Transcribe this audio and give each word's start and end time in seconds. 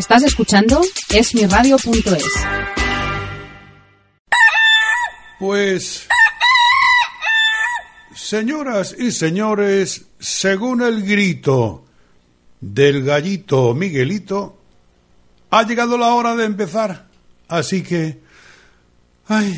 Estás 0.00 0.22
escuchando 0.22 0.80
esmiradio.es. 1.10 2.24
Pues, 5.38 6.08
señoras 8.14 8.96
y 8.98 9.12
señores, 9.12 10.06
según 10.18 10.80
el 10.80 11.02
grito 11.02 11.84
del 12.62 13.04
gallito 13.04 13.74
Miguelito, 13.74 14.62
ha 15.50 15.64
llegado 15.64 15.98
la 15.98 16.14
hora 16.14 16.34
de 16.34 16.46
empezar. 16.46 17.06
Así 17.46 17.82
que, 17.82 18.20
ay, 19.28 19.54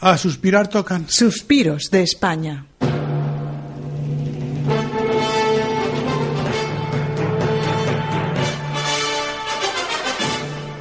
a 0.00 0.16
suspirar 0.16 0.68
tocan. 0.68 1.06
Suspiros 1.10 1.90
de 1.90 2.02
España. 2.02 2.64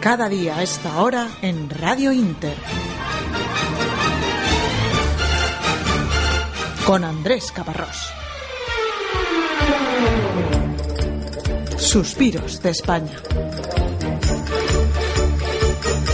Cada 0.02 0.28
día 0.28 0.58
a 0.58 0.64
esta 0.64 1.00
hora 1.00 1.28
en 1.44 1.70
Radio 1.70 2.12
Inter. 2.12 2.58
Con 6.84 7.04
Andrés 7.04 7.52
Caparrós. 7.52 8.12
Suspiros 11.78 12.64
de 12.64 12.72
España. 12.72 13.14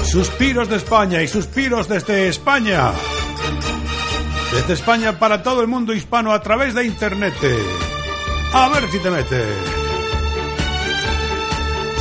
Suspiros 0.03 0.67
de 0.67 0.75
España 0.75 1.23
y 1.23 1.29
suspiros 1.29 1.87
desde 1.87 2.27
España. 2.27 2.91
Desde 4.53 4.73
España 4.73 5.17
para 5.17 5.41
todo 5.41 5.61
el 5.61 5.67
mundo 5.67 5.93
hispano 5.93 6.33
a 6.33 6.41
través 6.41 6.73
de 6.73 6.85
Internet. 6.85 7.35
A 8.51 8.67
ver 8.67 8.91
si 8.91 8.99
te 8.99 9.09
metes. 9.09 9.76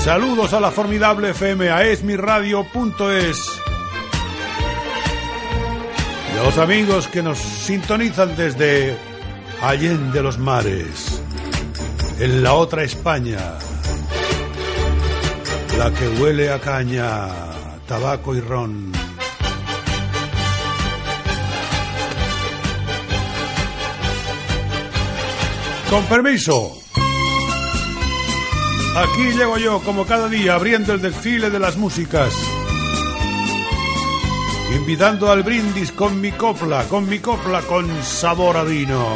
Saludos 0.06 0.52
a 0.52 0.60
la 0.60 0.70
formidable 0.70 1.30
FM, 1.30 1.68
a 1.68 1.84
esmiradio.es. 1.84 3.60
Y 6.32 6.38
a 6.38 6.42
los 6.44 6.58
amigos 6.58 7.08
que 7.08 7.24
nos 7.24 7.38
sintonizan 7.38 8.36
desde 8.36 8.96
Allende 9.60 10.22
los 10.22 10.38
Mares, 10.38 11.20
en 12.20 12.40
la 12.44 12.54
otra 12.54 12.84
España, 12.84 13.58
la 15.76 15.90
que 15.90 16.08
huele 16.22 16.52
a 16.52 16.60
caña, 16.60 17.26
tabaco 17.88 18.36
y 18.36 18.40
ron. 18.40 18.92
Con 25.90 26.04
permiso. 26.04 26.85
Aquí 28.96 29.36
llego 29.36 29.58
yo, 29.58 29.80
como 29.80 30.06
cada 30.06 30.28
día, 30.28 30.54
abriendo 30.54 30.94
el 30.94 31.02
desfile 31.02 31.50
de 31.50 31.58
las 31.58 31.76
músicas. 31.76 32.32
Invitando 34.74 35.30
al 35.30 35.42
brindis 35.42 35.92
con 35.92 36.20
mi 36.20 36.32
copla, 36.32 36.84
con 36.84 37.08
mi 37.08 37.18
copla 37.18 37.60
con 37.62 37.86
sabor 38.02 38.56
a 38.56 38.64
vino. 38.64 39.06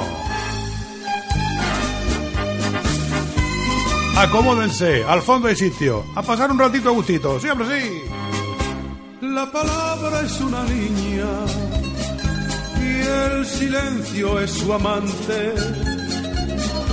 Acomódense, 4.18 5.02
al 5.04 5.22
fondo 5.22 5.48
hay 5.48 5.56
sitio. 5.56 6.04
A 6.14 6.20
pasar 6.20 6.50
un 6.50 6.58
ratito 6.58 6.90
a 6.90 6.92
gustito, 6.92 7.40
siempre 7.40 7.66
sí. 7.80 8.02
La 9.22 9.50
palabra 9.50 10.20
es 10.20 10.40
una 10.42 10.62
niña 10.64 11.24
y 12.82 13.00
el 13.00 13.46
silencio 13.46 14.40
es 14.40 14.50
su 14.50 14.72
amante. 14.74 15.54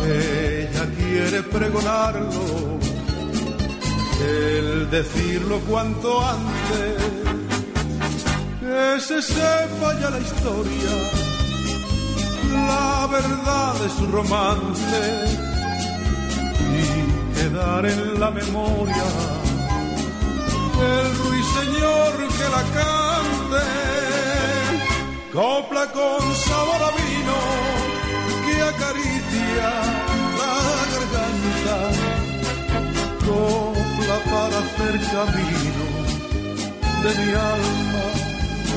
Ella 0.07 0.85
quiere 0.97 1.43
pregonarlo, 1.43 2.66
el 4.19 4.89
decirlo 4.89 5.59
cuanto 5.61 6.21
antes, 6.23 7.03
que 8.59 8.99
se 8.99 9.21
sepa 9.21 9.99
ya 9.99 10.09
la 10.09 10.19
historia, 10.19 10.93
la 12.53 13.07
verdad 13.11 13.73
de 13.75 13.89
su 13.89 14.07
romance 14.07 15.03
y 16.73 17.37
quedar 17.39 17.85
en 17.85 18.19
la 18.19 18.31
memoria 18.31 19.03
el 20.79 21.17
ruiseñor 21.17 22.13
que 22.37 22.47
la 22.55 22.63
cante, 22.77 23.65
copla 25.33 25.85
con 25.91 26.35
sabor 26.35 26.81
a 26.83 26.91
vino 27.01 27.39
que 28.45 28.61
acaricia 28.61 29.69
la 30.39 30.55
garganta, 30.93 31.77
para 34.07 34.57
hacer 34.59 34.95
camino 35.11 35.85
de 37.03 37.11
mi 37.19 37.31
alma 37.33 38.05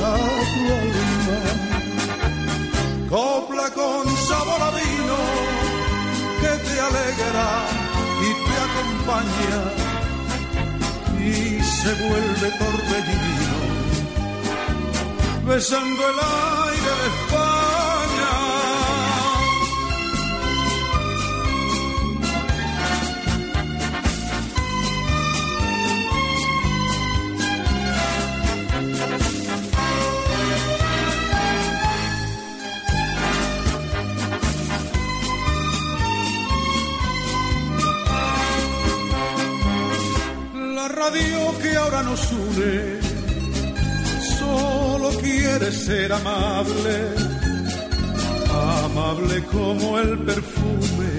a 0.03 0.15
tu 0.53 0.63
alma, 0.81 1.39
copla 3.09 3.67
con 3.69 4.03
sabor 4.27 4.61
a 4.61 4.71
vino 4.71 5.19
que 6.41 6.51
te 6.65 6.75
alegra 6.81 7.49
y 8.27 8.29
te 8.45 8.55
acompaña 8.67 9.59
y 11.21 11.63
se 11.63 11.91
vuelve 11.93 12.47
torbellino, 12.59 13.59
besando 15.47 16.01
el 16.09 16.19
aire 16.69 16.91
de 16.99 17.07
España. 17.07 17.50
Radio 40.91 41.57
que 41.61 41.75
ahora 41.75 42.03
nos 42.03 42.31
une 42.31 42.99
solo 44.37 45.09
quiere 45.19 45.71
ser 45.71 46.11
amable, 46.11 46.95
amable 48.85 49.43
como 49.45 49.99
el 49.99 50.17
perfume 50.19 51.13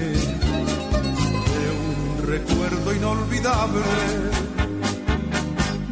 de 1.53 1.65
un 1.85 2.27
recuerdo 2.27 2.93
inolvidable. 2.93 3.81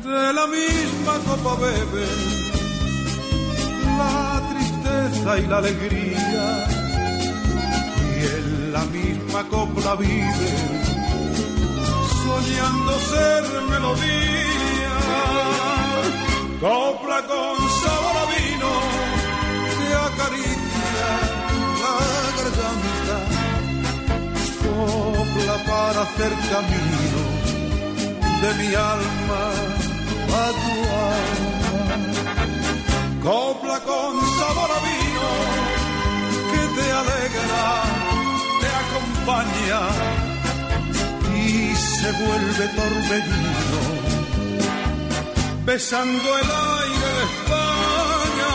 De 0.04 0.34
la 0.34 0.48
misma 0.48 1.14
copa 1.26 1.56
bebe 1.56 2.08
la 3.98 4.42
tristeza 4.52 5.40
y 5.40 5.48
la 5.48 5.58
alegría 5.58 6.68
y 8.16 8.26
en 8.38 8.74
la 8.74 8.84
misma 8.86 9.48
copla 9.50 9.96
vive 9.96 10.91
ser 13.00 13.44
melodía, 13.70 14.96
copla 16.60 17.20
con 17.32 17.56
sabor 17.82 18.16
a 18.24 18.26
vino 18.36 18.72
que 19.78 19.88
acaricia 20.10 21.10
la 21.82 21.96
garganta, 22.38 23.18
copla 24.64 25.56
para 25.72 26.00
hacer 26.02 26.32
camino 26.54 27.22
de 28.42 28.50
mi 28.60 28.70
alma 28.76 29.44
a 30.42 30.48
tu 30.62 30.76
alma, 31.14 31.50
copla 33.24 33.78
con 33.90 34.14
sabor 34.40 34.72
a 34.78 34.80
vino 34.90 35.30
que 36.52 36.62
te 36.76 36.88
alegra, 37.02 37.64
te 38.62 38.68
acompaña 38.84 40.31
se 42.02 42.12
vuelve 42.14 42.68
torbellino, 42.76 43.82
besando 45.66 46.30
el 46.42 46.50
aire 46.82 47.10
de 47.18 47.24
España. 47.30 48.52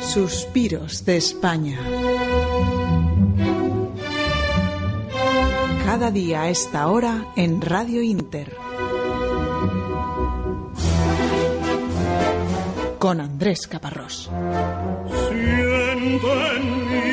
Suspiros 0.00 1.04
de 1.04 1.16
España. 1.16 1.78
Cada 5.84 6.10
día 6.10 6.42
a 6.42 6.48
esta 6.48 6.88
hora 6.88 7.28
en 7.36 7.60
Radio 7.60 8.02
Inter. 8.02 8.63
Con 13.04 13.20
Andrés 13.20 13.66
Caparrós. 13.66 14.30
Siento 15.28 16.28
en 16.56 16.64
mí 16.88 17.10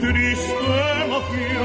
triste 0.00 0.70
emoción. 1.04 1.64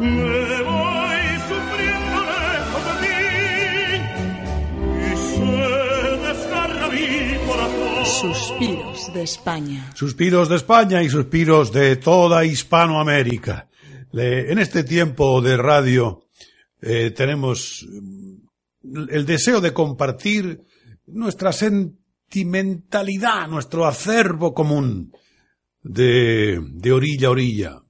Me 0.00 0.62
voy 0.62 1.24
sufriendo 1.50 2.18
lejos 2.32 2.84
de 2.86 2.92
ti 3.02 3.20
y 4.96 5.12
se 5.28 5.52
desgarra 6.26 6.86
mi 6.88 7.10
corazón. 7.46 8.32
Suspiros 8.32 8.98
de 9.12 9.22
España. 9.24 9.80
Suspiros 9.94 10.48
de 10.48 10.56
España 10.56 11.02
y 11.02 11.10
suspiros 11.10 11.70
de 11.70 11.96
toda 11.96 12.46
Hispanoamérica. 12.46 13.68
Le- 14.12 14.50
en 14.50 14.58
este 14.58 14.84
tiempo 14.84 15.42
de 15.42 15.58
radio 15.58 16.22
eh, 16.82 17.12
tenemos 17.12 17.86
mm, 17.88 18.34
el 19.10 19.24
deseo 19.24 19.60
de 19.60 19.72
compartir 19.72 20.60
nuestra 21.06 21.52
sentimentalidad, 21.52 23.46
nuestro 23.48 23.86
acervo 23.86 24.52
común 24.52 25.12
de, 25.82 26.60
de 26.60 26.92
orilla 26.92 27.28
a 27.28 27.30
orilla. 27.30 27.82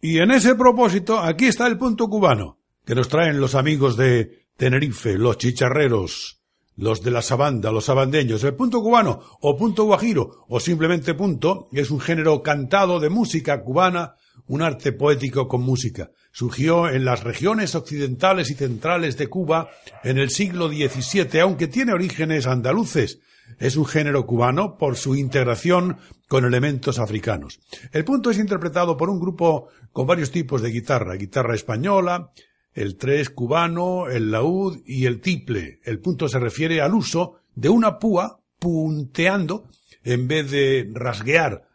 Y 0.00 0.18
en 0.18 0.32
ese 0.32 0.56
propósito, 0.56 1.18
aquí 1.18 1.46
está 1.46 1.66
el 1.66 1.78
punto 1.78 2.08
cubano, 2.08 2.58
que 2.84 2.94
nos 2.94 3.08
traen 3.08 3.40
los 3.40 3.54
amigos 3.54 3.96
de 3.96 4.46
Tenerife, 4.56 5.16
los 5.16 5.38
chicharreros, 5.38 6.42
los 6.76 7.02
de 7.02 7.10
la 7.10 7.22
sabanda, 7.22 7.72
los 7.72 7.86
sabandeños. 7.86 8.44
El 8.44 8.54
punto 8.54 8.82
cubano, 8.82 9.22
o 9.40 9.56
punto 9.56 9.84
guajiro, 9.84 10.44
o 10.48 10.60
simplemente 10.60 11.14
punto, 11.14 11.68
es 11.72 11.90
un 11.90 12.00
género 12.00 12.42
cantado 12.42 13.00
de 13.00 13.08
música 13.08 13.62
cubana, 13.62 14.16
un 14.48 14.62
arte 14.62 14.92
poético 14.92 15.48
con 15.48 15.62
música. 15.62 16.10
Surgió 16.32 16.88
en 16.88 17.04
las 17.04 17.24
regiones 17.24 17.74
occidentales 17.74 18.50
y 18.50 18.54
centrales 18.54 19.16
de 19.16 19.28
Cuba 19.28 19.70
en 20.04 20.18
el 20.18 20.30
siglo 20.30 20.68
XVII, 20.68 21.40
aunque 21.40 21.66
tiene 21.66 21.92
orígenes 21.92 22.46
andaluces. 22.46 23.20
Es 23.58 23.76
un 23.76 23.86
género 23.86 24.26
cubano 24.26 24.76
por 24.76 24.96
su 24.96 25.14
integración 25.14 25.98
con 26.28 26.44
elementos 26.44 26.98
africanos. 26.98 27.60
El 27.92 28.04
punto 28.04 28.30
es 28.30 28.38
interpretado 28.38 28.96
por 28.96 29.08
un 29.08 29.20
grupo 29.20 29.68
con 29.92 30.06
varios 30.06 30.30
tipos 30.30 30.62
de 30.62 30.70
guitarra, 30.70 31.14
guitarra 31.14 31.54
española, 31.54 32.32
el 32.74 32.96
tres 32.96 33.30
cubano, 33.30 34.08
el 34.08 34.30
laúd 34.30 34.80
y 34.84 35.06
el 35.06 35.20
tiple. 35.20 35.80
El 35.84 36.00
punto 36.00 36.28
se 36.28 36.38
refiere 36.38 36.80
al 36.80 36.94
uso 36.94 37.40
de 37.54 37.68
una 37.68 37.98
púa 37.98 38.40
punteando 38.58 39.68
en 40.04 40.28
vez 40.28 40.50
de 40.50 40.90
rasguear. 40.92 41.65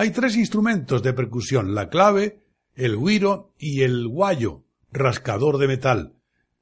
Hay 0.00 0.12
tres 0.12 0.34
instrumentos 0.38 1.02
de 1.02 1.12
percusión, 1.12 1.74
la 1.74 1.90
clave, 1.90 2.40
el 2.74 2.96
güiro 2.96 3.52
y 3.58 3.82
el 3.82 4.08
guayo, 4.08 4.64
rascador 4.90 5.58
de 5.58 5.68
metal. 5.68 6.14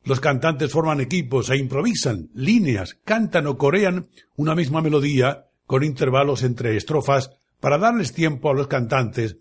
Los 0.03 0.19
cantantes 0.19 0.73
forman 0.73 1.01
equipos 1.01 1.49
e 1.49 1.57
improvisan 1.57 2.31
líneas, 2.35 2.99
cantan 3.05 3.47
o 3.47 3.57
corean 3.57 4.09
una 4.35 4.57
misma 4.57 4.83
melodía 4.83 5.47
con 5.67 5.85
intervalos 5.85 6.43
entre 6.43 6.77
estrofas 6.77 7.31
para 7.61 7.79
darles 7.79 8.13
tiempo 8.13 8.51
a 8.51 8.55
los 8.55 8.67
cantantes 8.67 9.37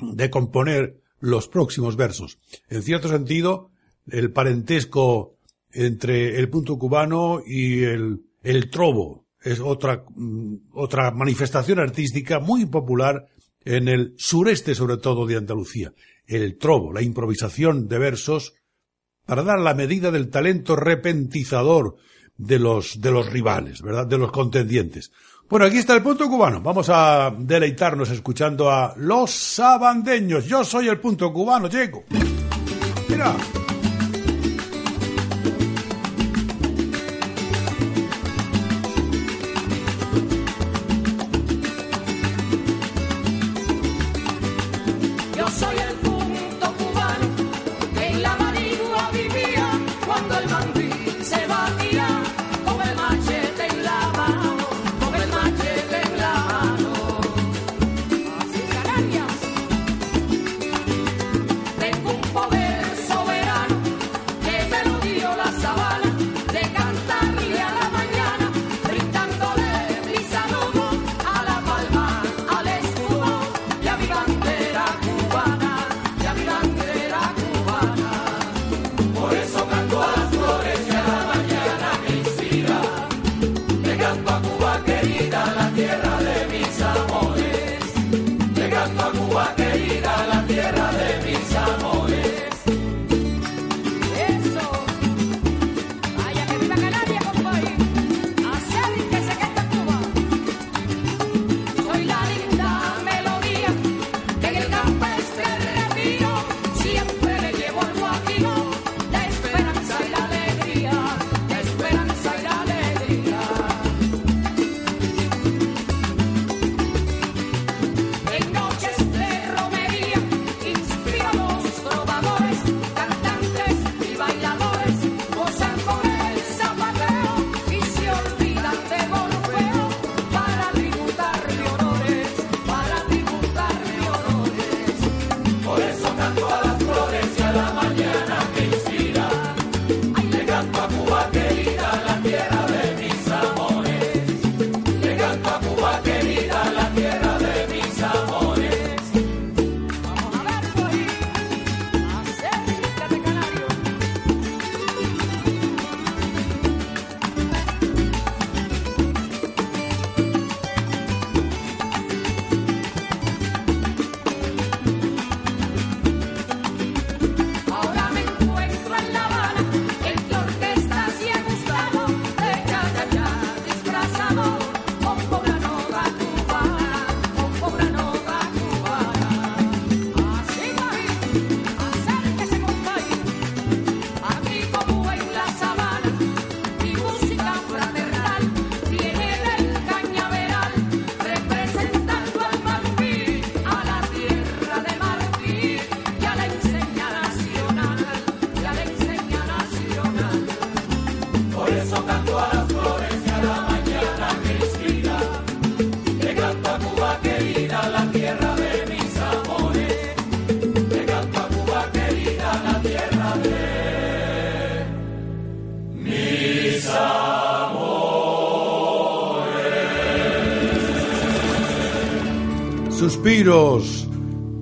de 0.00 0.28
componer 0.28 1.00
los 1.20 1.46
próximos 1.46 1.94
versos. 1.94 2.40
En 2.68 2.82
cierto 2.82 3.08
sentido, 3.08 3.70
el 4.08 4.32
parentesco 4.32 5.36
entre 5.70 6.36
el 6.40 6.50
punto 6.50 6.76
cubano 6.80 7.40
y 7.46 7.84
el, 7.84 8.24
el 8.42 8.70
trobo 8.70 9.29
es 9.42 9.60
otra, 9.60 10.04
mm, 10.14 10.54
otra 10.72 11.10
manifestación 11.10 11.78
artística 11.78 12.40
muy 12.40 12.66
popular 12.66 13.26
en 13.64 13.88
el 13.88 14.14
sureste, 14.16 14.74
sobre 14.74 14.98
todo 14.98 15.26
de 15.26 15.36
Andalucía. 15.36 15.92
El 16.26 16.58
trobo, 16.58 16.92
la 16.92 17.02
improvisación 17.02 17.88
de 17.88 17.98
versos 17.98 18.54
para 19.26 19.42
dar 19.42 19.58
la 19.60 19.74
medida 19.74 20.10
del 20.10 20.30
talento 20.30 20.76
repentizador 20.76 21.96
de 22.36 22.58
los, 22.58 23.00
de 23.00 23.10
los 23.10 23.30
rivales, 23.30 23.82
¿verdad? 23.82 24.06
De 24.06 24.18
los 24.18 24.32
contendientes. 24.32 25.12
Bueno, 25.48 25.66
aquí 25.66 25.78
está 25.78 25.94
el 25.94 26.02
punto 26.02 26.28
cubano. 26.28 26.60
Vamos 26.60 26.88
a 26.88 27.34
deleitarnos 27.36 28.10
escuchando 28.10 28.70
a 28.70 28.94
los 28.96 29.30
sabandeños. 29.30 30.46
Yo 30.46 30.64
soy 30.64 30.88
el 30.88 31.00
punto 31.00 31.32
cubano, 31.32 31.68
llego. 31.68 32.04
Mira. 33.08 33.36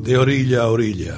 De 0.08 0.16
orilla 0.16 0.62
a 0.62 0.68
orilla. 0.68 1.16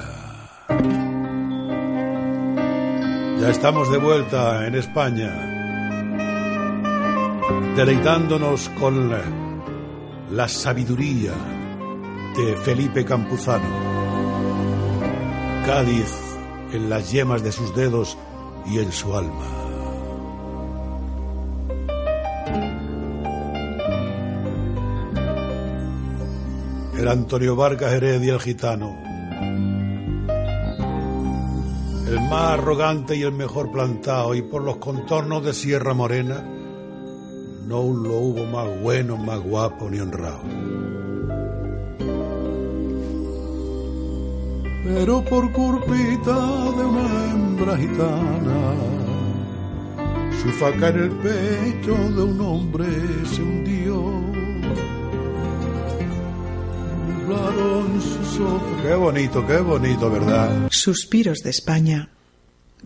Ya 3.39 3.49
estamos 3.49 3.89
de 3.89 3.97
vuelta 3.97 4.67
en 4.67 4.75
España, 4.75 5.31
deleitándonos 7.77 8.67
con 8.77 9.09
la, 10.35 10.49
sabiduría 10.49 11.31
de 12.35 12.57
Felipe 12.57 13.05
Campuzano. 13.05 13.69
Cádiz 15.65 16.13
en 16.73 16.89
las 16.89 17.13
yemas 17.13 17.43
de 17.43 17.53
sus 17.53 17.73
dedos 17.73 18.17
y 18.65 18.79
en 18.79 18.91
su 18.91 19.15
alma. 19.15 19.60
El 27.01 27.07
Antonio 27.07 27.55
Vargas 27.55 27.93
Heredia 27.93 28.35
el 28.35 28.39
gitano. 28.39 28.95
El 32.07 32.19
más 32.29 32.51
arrogante 32.51 33.15
y 33.15 33.23
el 33.23 33.31
mejor 33.31 33.71
plantado, 33.71 34.35
y 34.35 34.43
por 34.43 34.61
los 34.61 34.75
contornos 34.75 35.43
de 35.43 35.51
Sierra 35.51 35.95
Morena, 35.95 36.45
no 37.65 37.81
lo 37.81 38.17
hubo 38.19 38.45
más 38.45 38.67
bueno, 38.83 39.17
más 39.17 39.39
guapo 39.39 39.89
ni 39.89 39.99
honrado. 39.99 40.43
Pero 44.83 45.25
por 45.25 45.51
culpita 45.53 46.35
de 46.35 46.85
una 46.85 47.31
hembra 47.31 47.77
gitana, 47.77 48.75
su 50.39 50.49
faca 50.51 50.89
en 50.89 50.99
el 50.99 51.09
pecho 51.09 51.95
de 51.95 52.21
un 52.21 52.41
hombre 52.41 52.85
se 53.25 53.41
hundió. 53.41 54.20
Ojos. 58.41 58.81
Qué 58.81 58.93
bonito, 58.95 59.45
qué 59.47 59.57
bonito, 59.57 60.09
¿verdad? 60.09 60.67
Suspiros 60.71 61.39
de 61.39 61.49
España 61.51 62.09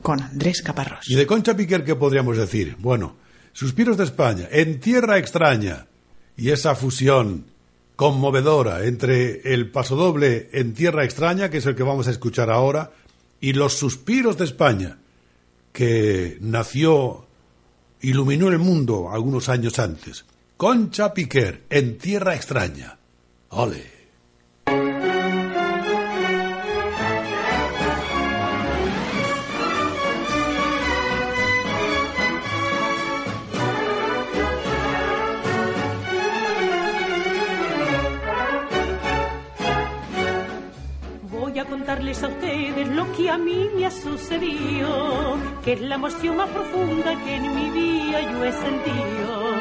con 0.01 0.21
Andrés 0.21 0.62
Caparrós. 0.62 1.09
¿Y 1.09 1.15
de 1.15 1.25
Concha 1.25 1.55
Piquer 1.55 1.83
qué 1.83 1.95
podríamos 1.95 2.38
decir? 2.38 2.75
Bueno, 2.79 3.15
Suspiros 3.55 3.95
de 3.95 4.03
España, 4.03 4.50
en 4.51 4.81
tierra 4.81 5.17
extraña, 5.17 5.88
y 6.35 6.50
esa 6.50 6.75
fusión 6.75 7.45
conmovedora 7.95 8.83
entre 8.83 9.53
el 9.53 9.71
pasodoble 9.71 10.50
en 10.51 10.74
tierra 10.74 11.05
extraña, 11.05 11.50
que 11.50 11.59
es 11.59 11.65
el 11.65 11.74
que 11.74 11.83
vamos 11.83 12.09
a 12.09 12.12
escuchar 12.12 12.50
ahora, 12.50 12.91
y 13.39 13.53
los 13.53 13.77
suspiros 13.77 14.38
de 14.38 14.43
España, 14.43 14.97
que 15.71 16.38
nació, 16.41 17.27
iluminó 18.01 18.50
el 18.50 18.59
mundo 18.59 19.09
algunos 19.09 19.47
años 19.47 19.79
antes. 19.79 20.25
Concha 20.57 21.13
Piquer, 21.13 21.63
en 21.69 21.97
tierra 21.97 22.35
extraña. 22.35 22.97
¡Ole! 23.51 23.95
Contarles 42.05 42.24
a 42.24 42.27
ustedes 42.27 42.88
lo 42.89 43.12
que 43.13 43.29
a 43.29 43.38
mí 43.38 43.69
me 43.75 43.85
ha 43.85 43.91
sucedido, 43.91 45.38
que 45.63 45.74
es 45.74 45.81
la 45.81 45.95
emoción 45.95 46.38
más 46.38 46.50
profunda 46.50 47.15
que 47.24 47.35
en 47.35 47.55
mi 47.55 47.69
vida 47.71 48.21
yo 48.31 48.43
he 48.43 48.51
sentido. 48.51 49.55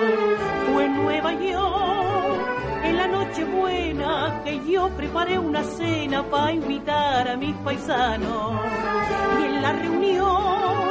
Fue 0.72 0.84
en 0.84 0.96
Nueva 0.96 1.32
York, 1.32 2.40
en 2.84 2.96
la 2.96 3.06
noche 3.06 3.44
buena, 3.44 4.42
que 4.44 4.60
yo 4.70 4.88
preparé 4.90 5.38
una 5.38 5.62
cena 5.62 6.22
para 6.24 6.52
invitar 6.52 7.28
a 7.28 7.36
mis 7.36 7.54
paisanos. 7.56 8.60
Y 9.40 9.44
en 9.44 9.62
la 9.62 9.72
reunión, 9.72 10.84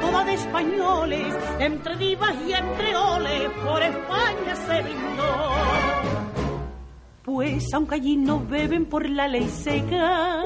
toda 0.00 0.24
de 0.24 0.34
españoles, 0.34 1.34
entre 1.58 1.96
divas 1.96 2.34
y 2.46 2.52
entre 2.52 2.96
oles, 2.96 3.50
por 3.64 3.82
España 3.82 4.56
se 4.66 4.82
brindó. 4.82 5.89
Pues 7.32 7.72
aunque 7.74 7.94
allí 7.94 8.16
no 8.16 8.44
beben 8.44 8.86
por 8.86 9.08
la 9.08 9.28
ley 9.28 9.48
seca 9.48 10.42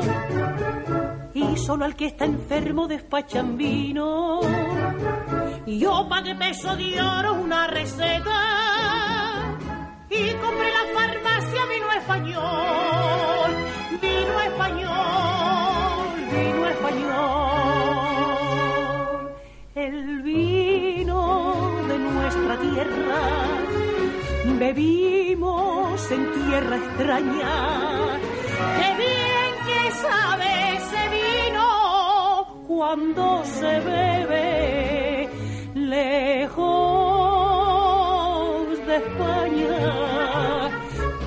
y 1.32 1.56
solo 1.56 1.86
al 1.86 1.96
que 1.96 2.04
está 2.04 2.26
enfermo 2.26 2.86
despachan 2.86 3.56
vino, 3.56 4.42
yo 5.66 6.06
pagué 6.10 6.34
peso 6.34 6.76
de 6.76 7.00
oro 7.00 7.40
una 7.40 7.68
receta 7.68 9.56
y 10.10 10.30
compré 10.34 10.70
la 10.72 10.84
farmacia 10.92 11.62
vino 11.72 11.90
español, 11.90 13.50
vino 14.02 14.40
español, 14.40 14.90
vino 16.32 16.66
español. 16.68 17.24
El 19.74 20.22
vino 20.22 21.62
de 21.88 21.98
nuestra 21.98 22.58
tierra 22.58 23.54
en 26.10 26.32
tierra 26.32 26.76
extraña. 26.76 28.18
Qué 28.78 28.88
bien 29.04 29.52
que 29.66 29.80
sabe 29.92 30.76
ese 30.76 31.02
vino 31.18 32.64
cuando 32.66 33.42
se 33.44 33.80
bebe 33.80 35.30
lejos 35.74 36.64
de 38.86 38.96
España. 38.96 39.78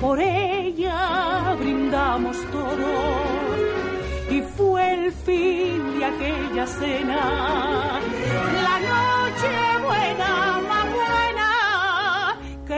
Por 0.00 0.20
ella 0.20 1.56
brindamos 1.58 2.36
todos 2.52 3.58
y 4.30 4.40
fue 4.56 4.94
el 4.94 5.12
fin 5.12 5.98
de 5.98 6.04
aquella 6.04 6.66
cena. 6.66 8.00
La 8.62 8.87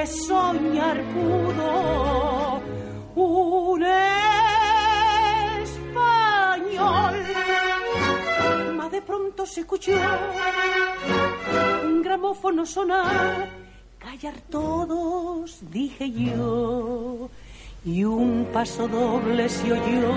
soñar 0.07 1.03
pudo 1.13 2.61
un 3.15 3.83
español. 5.63 7.15
Mas 8.77 8.91
de 8.91 9.03
pronto 9.03 9.47
se 9.47 9.61
escuchó 9.61 9.93
un 11.85 12.03
gramófono 12.03 12.65
sonar, 12.67 13.49
callar 13.99 14.35
todos, 14.51 15.59
dije 15.71 16.11
yo, 16.11 17.29
y 17.85 18.05
un 18.05 18.47
paso 18.53 18.89
doble 18.89 19.49
se 19.49 19.73
oyó 19.73 20.13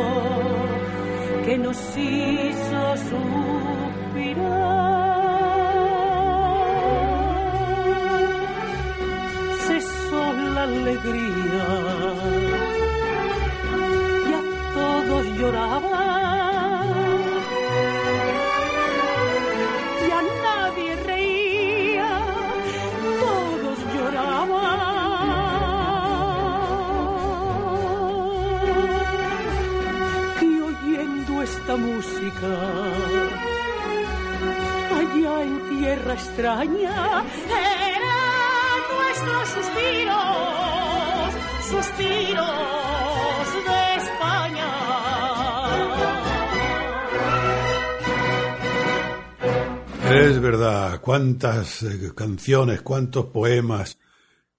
que 1.46 1.58
nos 1.58 1.78
hizo 1.98 2.98
suspirar 3.10 4.93
alegría. 10.64 11.66
Ya 14.30 14.42
todos 14.74 15.26
lloraban. 15.38 16.88
Ya 20.10 20.20
nadie 20.46 20.96
reía. 21.12 22.12
Todos 23.24 23.78
lloraban. 23.94 24.80
Y 30.42 30.62
oyendo 30.70 31.42
esta 31.44 31.76
música 31.76 32.52
allá 35.00 35.36
en 35.44 35.56
tierra 35.70 36.14
extraña 36.14 37.24
eran 37.50 38.14
nuestros 38.96 39.50
suspiros, 39.50 40.33
Es 50.12 50.40
verdad, 50.40 51.02
cuántas 51.02 51.82
eh, 51.82 52.12
canciones, 52.16 52.84
cuántos 52.84 53.26
poemas, 53.26 53.98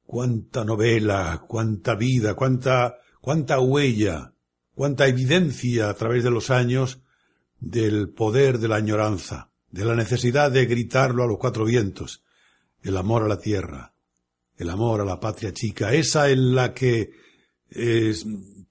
cuánta 0.04 0.64
novela, 0.64 1.44
cuánta 1.46 1.94
vida, 1.94 2.34
cuánta, 2.34 2.98
cuánta 3.20 3.60
huella, 3.60 4.32
cuánta 4.74 5.06
evidencia 5.06 5.90
a 5.90 5.94
través 5.94 6.24
de 6.24 6.32
los 6.32 6.50
años 6.50 7.02
del 7.60 8.08
poder 8.08 8.58
de 8.58 8.66
la 8.66 8.76
añoranza, 8.76 9.50
de 9.70 9.84
la 9.84 9.94
necesidad 9.94 10.50
de 10.50 10.66
gritarlo 10.66 11.22
a 11.22 11.26
los 11.28 11.38
cuatro 11.38 11.64
vientos, 11.64 12.24
el 12.82 12.96
amor 12.96 13.22
a 13.22 13.28
la 13.28 13.38
tierra, 13.38 13.93
el 14.56 14.70
amor 14.70 15.00
a 15.00 15.04
la 15.04 15.20
patria 15.20 15.52
chica, 15.52 15.92
esa 15.92 16.30
en 16.30 16.54
la 16.54 16.72
que 16.72 17.10
eh, 17.70 18.14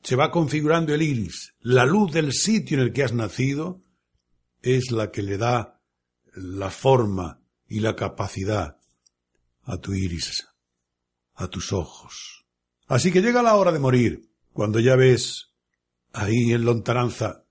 se 0.02 0.16
va 0.16 0.32
configurando 0.32 0.94
el 0.94 1.02
iris, 1.02 1.56
la 1.62 1.86
luz 1.86 2.12
del 2.13 2.34
sitio 2.34 2.78
en 2.78 2.84
el 2.84 2.94
que 2.94 3.04
has 3.04 3.13
nacido, 3.13 3.82
es 4.62 4.92
la 4.92 5.12
que 5.12 5.22
le 5.22 5.38
da 5.38 5.82
la 6.36 6.70
forma 6.70 7.42
y 7.68 7.80
la 7.80 7.96
capacidad 7.96 8.80
a 9.63 9.78
tu 9.78 9.94
iris, 9.94 10.48
a 11.36 11.48
tus 11.48 11.74
ojos. 11.74 12.46
Así 12.88 13.12
que 13.12 13.22
llega 13.22 13.42
la 13.42 13.56
hora 13.56 13.72
de 13.72 13.80
morir, 13.80 14.30
Cuando 14.54 14.80
ya 14.80 14.96
ves 14.96 15.50
ahí 16.12 16.54
en 16.54 16.63
lontananza 16.63 17.46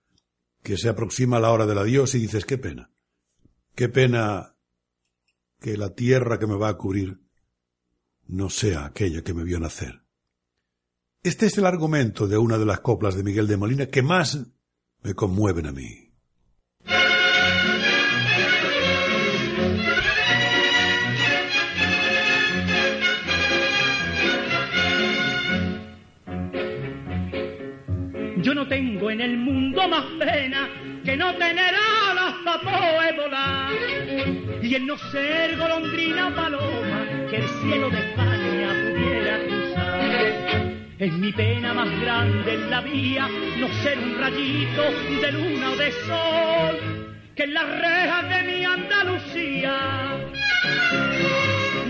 que 0.62 0.77
se 0.77 0.89
aproxima 0.89 1.41
la 1.41 1.51
hora 1.51 1.67
del 1.67 1.79
adiós 1.79 2.15
y 2.15 2.21
dices, 2.21 2.45
qué 2.45 2.59
pena, 2.59 2.93
qué 3.75 3.89
pena 3.89 4.55
que 5.61 5.77
la 5.77 5.95
tierra 5.95 6.39
que 6.39 6.47
me 6.47 6.55
va 6.55 6.69
a 6.69 6.77
cubrir 6.77 7.22
no 8.26 8.50
sea 8.50 8.87
aquella 8.87 9.23
que 9.23 9.35
me 9.35 9.45
vio 9.45 9.59
nacer. 9.61 10.02
Este 11.23 11.47
es 11.47 11.57
el 11.59 11.67
argumento 11.67 12.26
de 12.26 12.37
una 12.37 12.59
de 12.59 12.67
las 12.67 12.81
coplas 12.81 13.14
de 13.14 13.23
Miguel 13.23 13.47
de 13.47 13.57
Molina 13.57 13.87
que 13.87 14.02
más 14.02 14.41
me 15.02 15.14
conmueven 15.14 15.67
a 15.67 15.73
mí. 15.73 16.11
Yo 28.43 28.55
no 28.55 28.67
tengo 28.67 29.11
en 29.11 29.21
el 29.21 29.37
mundo 29.37 29.88
más 29.88 30.05
pena 30.19 30.69
que 31.05 31.17
no 31.17 31.33
tener 31.37 31.75
alas 32.09 32.35
para 32.45 33.12
volar 33.12 33.73
y 34.61 34.75
el 34.75 34.87
no 34.87 34.99
ser 35.12 35.57
golondrina 35.57 36.35
paloma 36.35 37.12
que 37.33 37.39
el 37.39 37.49
cielo 37.62 37.89
de 37.89 37.99
España 37.99 38.69
pudiera 38.93 39.39
cruzar. 39.39 40.53
Es 40.99 41.12
mi 41.15 41.33
pena 41.33 41.73
más 41.73 41.89
grande 42.03 42.53
en 42.53 42.71
la 42.71 42.83
vía 42.83 43.27
no 43.59 43.69
ser 43.83 43.99
un 43.99 44.19
rayito 44.19 44.83
de 45.23 45.33
luna 45.33 45.71
o 45.71 45.77
de 45.77 45.93
sol 45.93 47.17
que 47.35 47.45
en 47.45 47.55
las 47.55 47.67
rejas 47.67 48.29
de 48.29 48.43
mi 48.53 48.65
Andalucía 48.67 49.75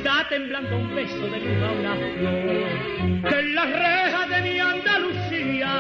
da 0.05 0.29
temblando 0.29 0.77
un 0.77 0.95
beso 0.95 1.27
de 1.27 1.41
luna 1.41 1.67
a 1.67 1.73
una 1.73 1.95
flor 1.97 3.29
que 3.29 3.41
en 3.41 3.55
las 3.57 3.71
rejas 3.73 4.29
de 4.29 4.43
mi 4.43 4.59
Andalucía 4.61 5.73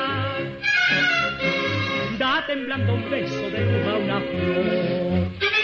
da 2.19 2.45
temblando 2.49 2.95
un 2.95 3.11
beso 3.11 3.49
de 3.49 3.61
luna 3.65 3.93
a 3.93 3.97
una 3.99 4.21
flor 4.21 5.62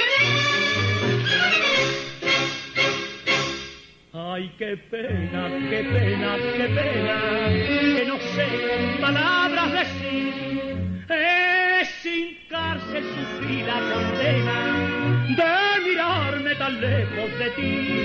Ay, 4.31 4.53
qué 4.59 4.77
pena, 4.77 5.49
qué 5.71 5.85
pena, 5.85 6.37
qué 6.55 6.69
pena, 6.69 7.19
que 7.97 8.05
no 8.07 8.19
sé 8.19 9.01
palabras 9.01 9.73
decir. 9.73 11.05
Es 11.09 11.89
sin 12.03 12.37
cárcel 12.51 13.05
sufrir 13.05 13.65
la 13.65 13.81
condena 13.91 14.59
de 15.29 15.89
mirarme 15.89 16.55
tan 16.57 16.79
lejos 16.79 17.39
de 17.39 17.51
ti. 17.57 18.05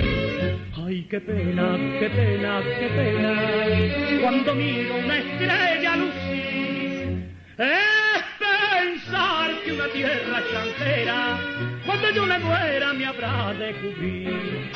Ay, 0.86 1.06
qué 1.10 1.20
pena, 1.20 1.76
qué 2.00 2.08
pena, 2.08 2.62
qué 2.78 2.88
pena, 2.88 4.20
cuando 4.22 4.54
miro 4.54 4.96
una 4.96 5.18
estrella 5.18 5.96
lucir. 5.96 7.28
Es 7.58 8.24
pensar 8.38 9.50
que 9.62 9.72
una 9.72 9.88
tierra 9.88 10.38
extranjera, 10.38 11.38
cuando 11.84 12.10
yo 12.12 12.24
me 12.24 12.38
muera, 12.38 12.94
me 12.94 13.04
habrá 13.04 13.52
de 13.52 13.74
cubrir. 13.74 14.70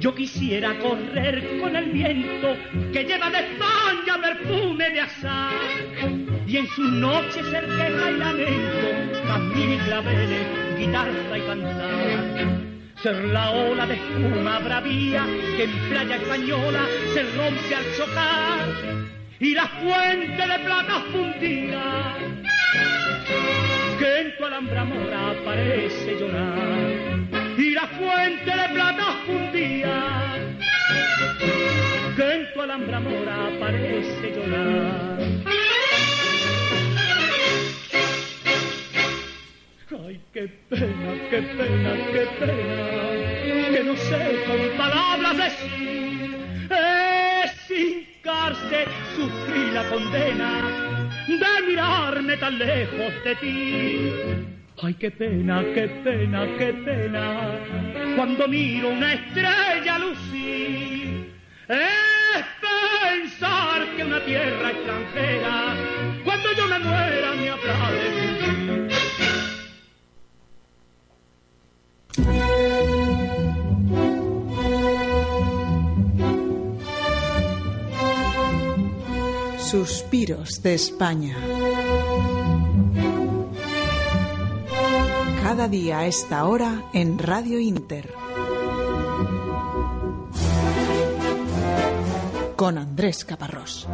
Yo 0.00 0.14
quisiera 0.14 0.78
correr 0.78 1.60
con 1.60 1.74
el 1.74 1.90
viento 1.90 2.56
que 2.92 3.02
lleva 3.02 3.30
de 3.30 3.38
España 3.38 4.20
perfume 4.22 4.90
de 4.90 5.00
azar. 5.00 5.52
Y 6.46 6.56
en 6.56 6.66
sus 6.68 6.90
noches 6.92 7.44
ser 7.46 7.66
queja 7.66 8.10
y 8.10 8.16
lamento, 8.16 8.88
y 9.56 9.76
claveles, 9.78 10.78
guitarra 10.78 11.36
y 11.36 11.40
cantar 11.40 12.67
ser 13.02 13.24
la 13.26 13.50
ola 13.50 13.86
de 13.86 13.94
espuma 13.94 14.58
bravía 14.58 15.24
que 15.56 15.64
en 15.64 15.88
playa 15.88 16.16
española 16.16 16.80
se 17.14 17.22
rompe 17.36 17.74
al 17.74 17.84
chocar 17.96 18.68
y 19.38 19.54
la 19.54 19.66
fuente 19.66 20.42
de 20.42 20.58
plata 20.64 21.00
fundida 21.12 22.16
que 23.98 24.20
en 24.20 24.36
tu 24.36 24.44
alhambra 24.44 24.84
mora 24.84 25.34
parece 25.44 26.18
llorar 26.18 27.56
y 27.56 27.70
la 27.70 27.86
fuente 27.86 28.50
de 28.50 28.68
plata 28.74 29.04
fundida 29.26 30.34
que 32.16 32.34
en 32.34 32.52
tu 32.52 32.60
alhambra 32.60 33.00
mora 33.00 33.50
parece 33.60 34.32
llorar 34.34 35.57
pena, 40.68 41.14
qué 41.30 41.42
pena, 41.42 41.94
qué 42.12 42.26
pena, 42.38 43.70
que 43.70 43.82
no 43.84 43.96
sé 43.96 44.44
con 44.46 44.76
palabras 44.76 45.36
decir. 45.36 46.36
Es 46.70 47.52
sin 47.66 48.06
cárcel 48.22 48.88
sufrí 49.16 49.70
la 49.72 49.88
condena 49.88 50.98
de 51.26 51.66
mirarme 51.66 52.36
tan 52.36 52.58
lejos 52.58 53.12
de 53.24 53.34
ti. 53.36 54.12
Ay, 54.82 54.94
qué 54.94 55.10
pena, 55.10 55.64
qué 55.74 55.88
pena, 56.04 56.46
qué 56.56 56.72
pena, 56.72 57.50
cuando 58.16 58.46
miro 58.46 58.90
una 58.90 59.14
estrella 59.14 59.98
lucir. 59.98 61.32
Es 61.68 62.44
pensar 62.60 63.84
que 63.96 64.04
una 64.04 64.24
tierra 64.24 64.70
extranjera, 64.70 65.74
cuando 66.24 66.52
yo 66.52 66.66
me 66.66 66.78
muera, 66.78 67.32
me 67.34 67.50
habrá 67.50 68.27
Suspiros 79.70 80.62
de 80.62 80.74
España. 80.74 81.36
Cada 85.42 85.68
día 85.68 85.98
a 85.98 86.06
esta 86.06 86.46
hora 86.46 86.84
en 86.92 87.18
Radio 87.18 87.58
Inter. 87.60 88.14
Con 92.56 92.78
Andrés 92.78 93.24
Caparrós. 93.24 93.86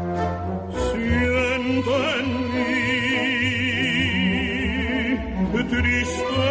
Siento 0.92 2.10
en 2.18 2.54
mí 2.54 2.74
triste 5.68 6.43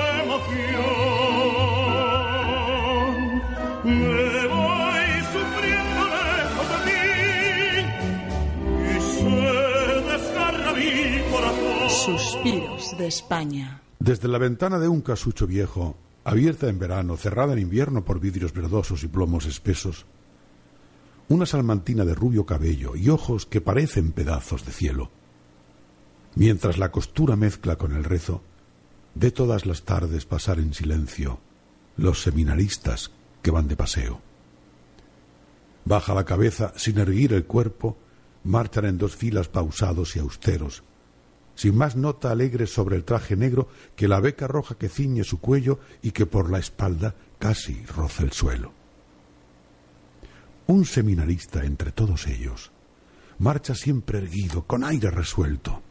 Suspiros 12.06 12.98
de 12.98 13.08
España. 13.08 13.82
Desde 13.98 14.28
la 14.28 14.38
ventana 14.38 14.78
de 14.78 14.90
un 14.90 15.00
casucho 15.00 15.48
viejo, 15.48 15.96
abierta 16.26 16.68
en 16.68 16.78
verano, 16.78 17.16
cerrada 17.16 17.54
en 17.54 17.60
invierno 17.60 18.04
por 18.04 18.20
vidrios 18.20 18.52
verdosos 18.52 19.06
y 19.06 19.08
plomos 19.08 19.46
espesos, 19.46 20.06
una 21.30 21.46
salmantina 21.46 22.04
de 22.04 22.14
rubio 22.14 22.46
cabello 22.46 22.98
y 22.98 23.08
ojos 23.08 23.46
que 23.46 23.62
parecen 23.62 24.12
pedazos 24.12 24.66
de 24.66 24.74
cielo. 24.74 25.12
Mientras 26.36 26.78
la 26.78 26.92
costura 26.92 27.38
mezcla 27.38 27.78
con 27.78 27.94
el 27.94 28.04
rezo, 28.04 28.42
ve 29.16 29.32
todas 29.32 29.66
las 29.66 29.84
tardes 29.84 30.26
pasar 30.26 30.60
en 30.60 30.74
silencio 30.74 31.40
los 31.96 32.22
seminaristas 32.22 33.12
que 33.42 33.52
van 33.52 33.70
de 33.70 33.78
paseo. 33.78 34.20
Baja 35.86 36.14
la 36.14 36.26
cabeza 36.26 36.74
sin 36.76 36.98
erguir 36.98 37.32
el 37.32 37.46
cuerpo, 37.46 37.96
marchan 38.44 38.84
en 38.84 38.98
dos 38.98 39.16
filas 39.16 39.48
pausados 39.48 40.18
y 40.18 40.20
austeros, 40.20 40.84
sin 41.56 41.76
más 41.76 41.96
nota 41.96 42.32
alegre 42.32 42.68
sobre 42.68 42.96
el 42.96 43.04
traje 43.04 43.36
negro 43.36 43.68
que 43.96 44.08
la 44.08 44.20
beca 44.20 44.48
roja 44.48 44.76
que 44.76 44.90
ciñe 44.90 45.24
su 45.24 45.40
cuello 45.40 45.80
y 46.02 46.12
que 46.12 46.26
por 46.26 46.50
la 46.50 46.60
espalda 46.60 47.16
casi 47.40 47.86
roza 47.86 48.24
el 48.24 48.32
suelo. 48.32 48.74
Un 50.68 50.86
seminarista 50.86 51.64
entre 51.66 51.92
todos 51.92 52.28
ellos 52.28 52.72
marcha 53.40 53.76
siempre 53.76 54.20
erguido, 54.20 54.64
con 54.64 54.84
aire 54.84 55.12
resuelto. 55.12 55.82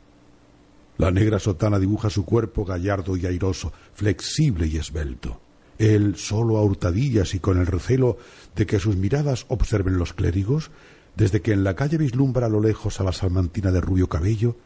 La 0.98 1.10
negra 1.10 1.38
sotana 1.38 1.78
dibuja 1.78 2.10
su 2.10 2.24
cuerpo 2.24 2.64
gallardo 2.64 3.16
y 3.16 3.26
airoso, 3.26 3.72
flexible 3.92 4.66
y 4.66 4.76
esbelto. 4.76 5.40
Él, 5.78 6.16
solo 6.16 6.58
a 6.58 6.62
hurtadillas 6.62 7.34
y 7.34 7.40
con 7.40 7.58
el 7.58 7.66
recelo 7.66 8.18
de 8.54 8.66
que 8.66 8.78
sus 8.78 8.96
miradas 8.96 9.46
observen 9.48 9.98
los 9.98 10.12
clérigos, 10.12 10.70
desde 11.16 11.42
que 11.42 11.52
en 11.52 11.64
la 11.64 11.74
calle 11.74 11.98
vislumbra 11.98 12.46
a 12.46 12.50
lo 12.50 12.60
lejos 12.60 13.00
a 13.00 13.04
la 13.04 13.12
salmantina 13.12 13.70
de 13.70 13.80
rubio 13.80 14.08
cabello, 14.08 14.56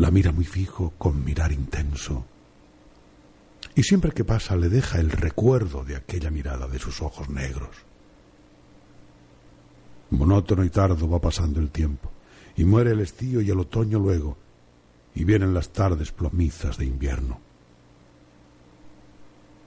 la 0.00 0.10
mira 0.10 0.32
muy 0.32 0.46
fijo, 0.46 0.94
con 0.96 1.22
mirar 1.22 1.52
intenso. 1.52 2.24
Y 3.74 3.82
siempre 3.82 4.12
que 4.12 4.24
pasa 4.24 4.56
le 4.56 4.70
deja 4.70 4.98
el 4.98 5.10
recuerdo 5.10 5.84
de 5.84 5.94
aquella 5.94 6.30
mirada 6.30 6.66
de 6.68 6.78
sus 6.78 7.02
ojos 7.02 7.28
negros. 7.28 7.68
Monótono 10.08 10.64
y 10.64 10.70
tardo 10.70 11.06
va 11.06 11.20
pasando 11.20 11.60
el 11.60 11.70
tiempo, 11.70 12.10
y 12.56 12.64
muere 12.64 12.92
el 12.92 13.00
estío 13.00 13.42
y 13.42 13.50
el 13.50 13.60
otoño 13.60 13.98
luego, 13.98 14.38
y 15.14 15.24
vienen 15.24 15.52
las 15.52 15.68
tardes 15.68 16.12
plomizas 16.12 16.78
de 16.78 16.86
invierno. 16.86 17.38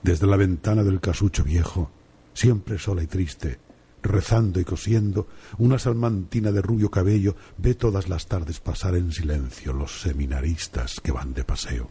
Desde 0.02 0.26
la 0.26 0.36
ventana 0.36 0.82
del 0.82 1.00
casucho 1.00 1.44
viejo, 1.44 1.92
siempre 2.32 2.76
sola 2.80 3.04
y 3.04 3.06
triste, 3.06 3.60
rezando 4.04 4.60
y 4.60 4.64
cosiendo, 4.64 5.26
una 5.58 5.78
salmantina 5.78 6.52
de 6.52 6.62
rubio 6.62 6.90
cabello 6.90 7.34
ve 7.56 7.74
todas 7.74 8.08
las 8.08 8.26
tardes 8.26 8.60
pasar 8.60 8.94
en 8.94 9.10
silencio 9.10 9.72
los 9.72 10.02
seminaristas 10.02 11.00
que 11.02 11.10
van 11.10 11.34
de 11.34 11.42
paseo. 11.42 11.90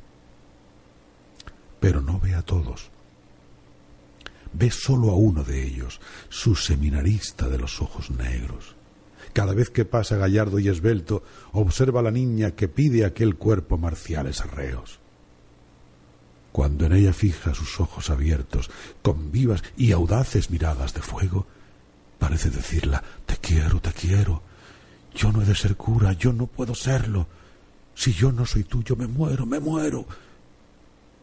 Pero 1.79 2.01
no 2.01 2.19
ve 2.19 2.35
a 2.35 2.43
todos. 2.43 2.91
Ve 4.53 4.69
solo 4.69 5.09
a 5.09 5.15
uno 5.15 5.43
de 5.43 5.63
ellos, 5.63 5.99
su 6.29 6.55
seminarista 6.55 7.49
de 7.49 7.57
los 7.57 7.81
ojos 7.81 8.11
negros. 8.11 8.75
Cada 9.33 9.53
vez 9.53 9.71
que 9.71 9.83
pasa 9.83 10.15
gallardo 10.15 10.59
y 10.59 10.67
esbelto, 10.69 11.23
observa 11.51 12.01
a 12.01 12.03
la 12.03 12.11
niña 12.11 12.51
que 12.51 12.67
pide 12.67 13.03
aquel 13.03 13.35
cuerpo 13.35 13.79
marciales 13.79 14.41
arreos. 14.41 14.99
Cuando 16.51 16.85
en 16.85 16.93
ella 16.93 17.13
fija 17.13 17.55
sus 17.55 17.79
ojos 17.79 18.11
abiertos, 18.11 18.69
con 19.01 19.31
vivas 19.31 19.63
y 19.75 19.91
audaces 19.91 20.51
miradas 20.51 20.93
de 20.93 21.01
fuego, 21.01 21.47
parece 22.23 22.49
decirla, 22.49 23.03
te 23.25 23.35
quiero, 23.35 23.81
te 23.81 23.91
quiero. 23.91 24.41
Yo 25.13 25.33
no 25.33 25.41
he 25.41 25.45
de 25.45 25.55
ser 25.55 25.75
cura, 25.75 26.13
yo 26.13 26.31
no 26.31 26.47
puedo 26.47 26.73
serlo. 26.73 27.27
Si 27.93 28.13
yo 28.13 28.31
no 28.31 28.45
soy 28.45 28.63
tuyo, 28.63 28.95
me 28.95 29.07
muero, 29.07 29.45
me 29.45 29.59
muero. 29.59 30.07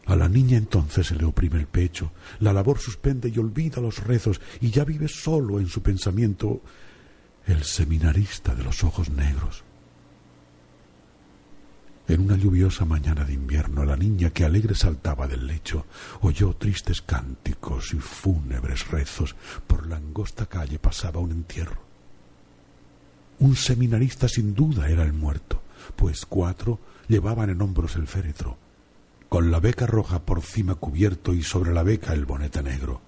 A 0.05 0.15
la 0.15 0.29
niña 0.29 0.59
entonces 0.59 1.07
se 1.07 1.15
le 1.15 1.25
oprime 1.25 1.57
el 1.57 1.65
pecho, 1.65 2.11
la 2.39 2.53
labor 2.53 2.77
suspende 2.77 3.29
y 3.29 3.39
olvida 3.39 3.81
los 3.81 3.97
rezos, 4.03 4.39
y 4.59 4.69
ya 4.69 4.83
vive 4.83 5.07
solo 5.07 5.59
en 5.59 5.65
su 5.65 5.81
pensamiento 5.81 6.61
el 7.47 7.63
seminarista 7.63 8.53
de 8.53 8.63
los 8.63 8.83
ojos 8.83 9.09
negros. 9.09 9.63
En 12.07 12.21
una 12.21 12.35
lluviosa 12.35 12.83
mañana 12.83 13.23
de 13.23 13.33
invierno, 13.33 13.85
la 13.85 13.95
niña 13.95 14.31
que 14.31 14.43
alegre 14.43 14.75
saltaba 14.75 15.27
del 15.27 15.47
lecho 15.47 15.85
oyó 16.21 16.53
tristes 16.55 17.01
cánticos 17.01 17.93
y 17.93 17.99
fúnebres 17.99 18.87
rezos. 18.89 19.35
Por 19.67 19.87
la 19.87 19.97
angosta 19.97 20.47
calle 20.47 20.79
pasaba 20.79 21.19
un 21.19 21.31
entierro. 21.31 21.81
Un 23.39 23.55
seminarista 23.55 24.27
sin 24.27 24.53
duda 24.53 24.89
era 24.89 25.03
el 25.03 25.13
muerto, 25.13 25.61
pues 25.95 26.25
cuatro 26.25 26.79
llevaban 27.07 27.49
en 27.49 27.61
hombros 27.61 27.95
el 27.95 28.07
féretro, 28.07 28.57
con 29.29 29.49
la 29.49 29.59
beca 29.59 29.87
roja 29.87 30.25
por 30.25 30.41
cima 30.41 30.75
cubierto 30.75 31.33
y 31.33 31.43
sobre 31.43 31.73
la 31.73 31.83
beca 31.83 32.13
el 32.13 32.25
bonete 32.25 32.61
negro. 32.61 33.01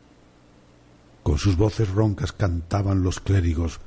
Con 1.23 1.37
sus 1.37 1.57
voces 1.57 1.89
roncas 1.89 2.31
cantaban 2.31 3.03
los 3.03 3.19
clérigos. 3.19 3.79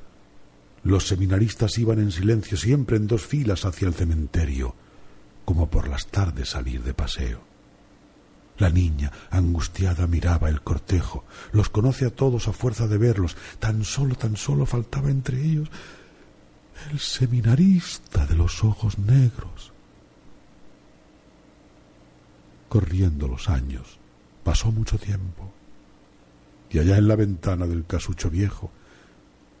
Los 0.83 1.07
seminaristas 1.07 1.77
iban 1.77 1.99
en 1.99 2.11
silencio 2.11 2.57
siempre 2.57 2.97
en 2.97 3.07
dos 3.07 3.25
filas 3.25 3.65
hacia 3.65 3.87
el 3.87 3.93
cementerio 3.93 4.75
como 5.47 5.69
por 5.69 5.87
las 5.87 6.07
tardes 6.07 6.49
salir 6.49 6.83
de 6.83 6.93
paseo. 6.93 7.39
La 8.57 8.69
niña, 8.69 9.13
angustiada, 9.29 10.05
miraba 10.05 10.49
el 10.49 10.61
cortejo, 10.61 11.23
los 11.53 11.69
conoce 11.69 12.05
a 12.05 12.09
todos 12.09 12.49
a 12.49 12.51
fuerza 12.51 12.85
de 12.85 12.97
verlos, 12.97 13.37
tan 13.57 13.85
solo, 13.85 14.15
tan 14.15 14.35
solo 14.35 14.65
faltaba 14.65 15.09
entre 15.09 15.41
ellos 15.41 15.69
el 16.91 16.99
seminarista 16.99 18.25
de 18.25 18.35
los 18.35 18.61
ojos 18.65 18.99
negros. 18.99 19.71
Corriendo 22.67 23.29
los 23.29 23.47
años, 23.47 23.99
pasó 24.43 24.69
mucho 24.73 24.97
tiempo, 24.97 25.53
y 26.69 26.79
allá 26.79 26.97
en 26.97 27.07
la 27.07 27.15
ventana 27.15 27.67
del 27.67 27.85
casucho 27.85 28.29
viejo, 28.29 28.69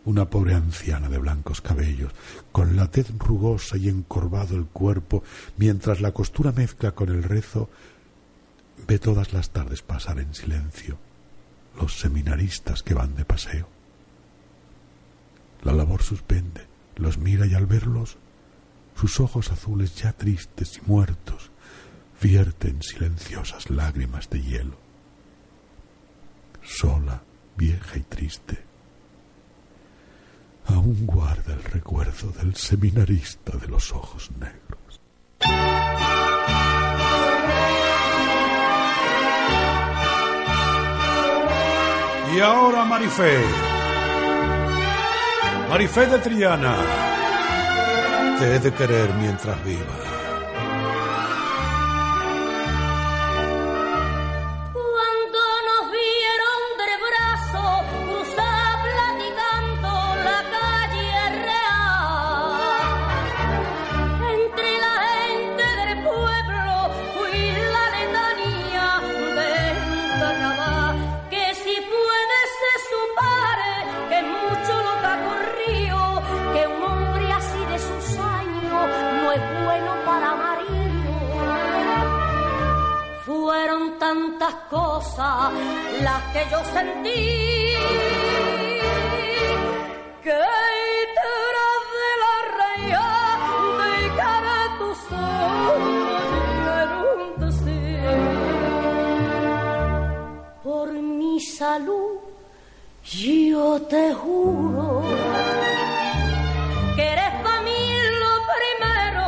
una 0.07 0.29
pobre 0.29 0.53
anciana 0.53 1.09
de 1.09 1.17
blancos 1.17 1.59
cabellos, 1.59 2.13
con 2.53 2.77
la 2.77 2.89
tez 2.89 3.11
rugosa 3.17 3.75
y 3.75 3.89
encorvado 3.89 4.55
el 4.55 4.65
cuerpo, 4.65 5.21
mientras 5.57 5.99
la 5.99 6.13
costura 6.13 6.53
mezcla 6.53 6.93
con 6.93 7.09
el 7.09 7.23
rezo, 7.23 7.69
ve 8.87 8.99
todas 8.99 9.33
las 9.33 9.49
tardes 9.49 9.81
pasar 9.81 10.19
en 10.19 10.33
silencio 10.33 10.97
los 11.77 11.99
seminaristas 11.99 12.83
que 12.83 12.93
van 12.93 13.15
de 13.15 13.25
paseo. 13.25 13.67
La 15.61 15.73
labor 15.73 16.01
suspende, 16.01 16.65
los 16.95 17.17
mira 17.17 17.45
y 17.45 17.53
al 17.53 17.65
verlos, 17.65 18.17
sus 18.95 19.19
ojos 19.19 19.51
azules 19.51 19.95
ya 19.95 20.13
tristes 20.13 20.77
y 20.77 20.89
muertos, 20.89 21.51
vierten 22.21 22.81
silenciosas 22.81 23.69
lágrimas 23.69 24.29
de 24.29 24.41
hielo. 24.41 24.77
Sola, 26.63 27.21
vieja 27.57 27.97
y 27.99 28.01
triste, 28.03 28.66
aún 30.67 31.05
guarda 31.05 31.53
el 31.53 31.63
recuerdo 31.63 32.31
del 32.31 32.55
seminarista 32.55 33.57
de 33.57 33.67
los 33.67 33.91
ojos 33.91 34.29
negros. 34.39 35.01
Y 42.35 42.39
ahora 42.39 42.85
Marifé. 42.85 43.39
Marifé 45.69 46.05
de 46.07 46.19
Triana. 46.19 46.75
Te 48.37 48.55
he 48.55 48.59
de 48.59 48.71
querer 48.73 49.13
mientras 49.15 49.63
viva. 49.63 50.06
Salud 101.57 102.19
yo 103.03 103.81
te 103.93 104.13
juro 104.13 105.01
que 106.95 107.03
eres 107.13 107.31
para 107.43 107.61
mí 107.67 107.81
lo 108.23 108.33
primero. 108.53 109.25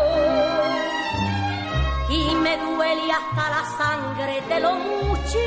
Y 2.20 2.36
me 2.44 2.54
duele 2.58 3.12
hasta 3.20 3.44
la 3.56 3.64
sangre 3.80 4.36
de 4.48 4.60
lo 4.60 4.74
mucho 4.76 5.40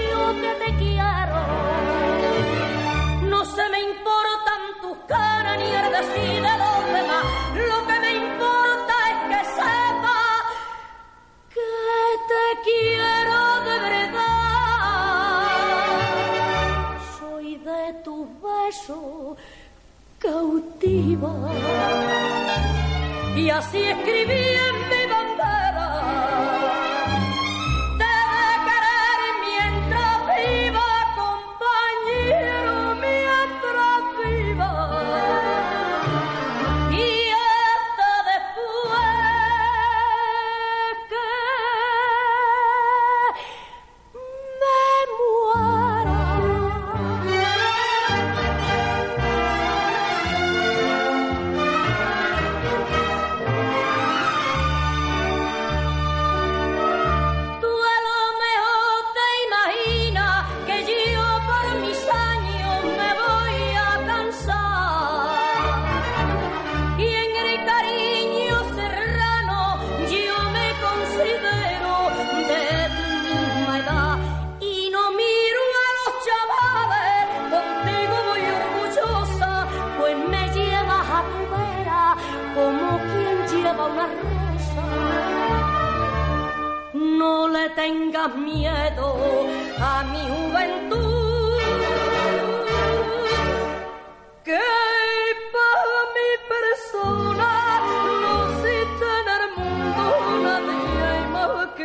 que 0.42 0.52
te 0.62 0.70
quiero. 0.82 1.38
No 3.30 3.44
se 3.44 3.64
me 3.72 3.80
importan 3.90 4.62
tus 4.82 4.96
caras 5.06 5.58
ni 5.58 5.70
el 5.82 5.88
decir 5.98 6.36
de 6.48 6.54
los 6.62 6.78
demás, 6.96 7.24
lo 7.70 7.78
que 7.88 7.96
me 8.04 8.12
importa 8.26 8.94
es 9.12 9.18
que 9.30 9.40
sepa 9.58 10.20
que 11.54 11.70
te 12.30 12.44
quiero 12.64 13.01
cautiva. 20.18 21.34
Y 23.36 23.50
así 23.50 23.78
escribí 23.78 24.91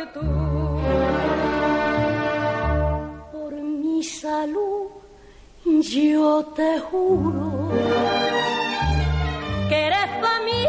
tú. 0.06 0.20
Por 3.32 3.52
mi 3.52 4.02
salud 4.02 4.88
yo 5.64 6.44
te 6.56 6.78
juro 6.80 7.70
que 9.68 9.86
eres 9.86 10.08
para 10.20 10.40
mí 10.40 10.62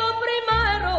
lo 0.00 0.10
primero 0.24 0.92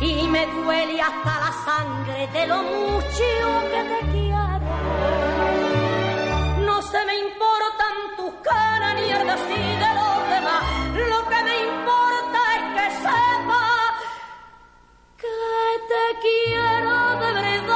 y 0.00 0.28
me 0.28 0.46
duele 0.46 1.00
hasta 1.00 1.32
la 1.44 1.52
sangre 1.66 2.28
de 2.32 2.46
lo 2.46 2.56
mucho 2.62 3.28
que 3.72 3.80
te 3.90 4.00
quiero. 4.12 4.70
No 6.66 6.82
se 6.82 7.04
me 7.04 7.14
importan 7.18 7.94
tus 8.16 8.32
caras 8.42 8.94
ni 8.96 9.10
el 9.10 9.26
decir 9.26 10.03
te 15.94 16.06
quiero 16.24 16.96
de 17.22 17.30
verdad. 17.42 17.74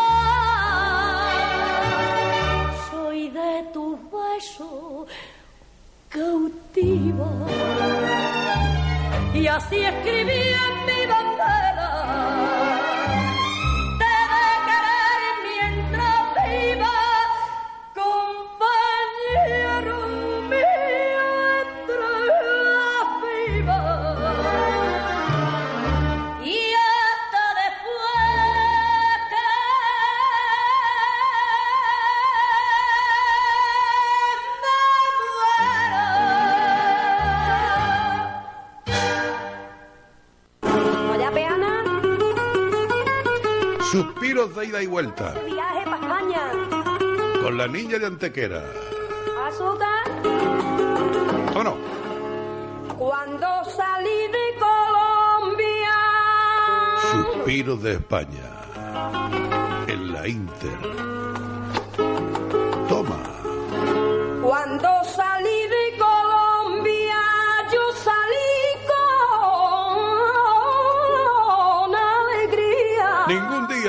Soy 2.91 3.21
de 3.31 3.53
tus 3.73 3.99
besos 4.11 5.09
cautiva. 6.09 7.31
Y 9.35 9.47
así 9.47 9.79
escribí 9.93 10.43
en 10.65 10.75
mi 10.89 11.01
bandera. 11.13 11.78
De 44.59 44.67
ida 44.67 44.83
y 44.83 44.87
vuelta. 44.87 45.33
viaje. 45.47 45.85
Con 47.43 47.57
la 47.57 47.67
niña 47.69 47.99
de 47.99 48.07
Antequera. 48.07 48.63
Azúcar, 49.47 50.05
¿O 51.55 51.63
no? 51.65 51.77
cuando 52.97 53.47
salí 53.65 54.27
de 54.29 54.59
Colombia. 54.59 55.95
Suspiros 57.13 57.83
de 57.83 57.93
España. 57.95 58.45
En 59.87 60.13
la 60.13 60.29
Inter. 60.29 60.79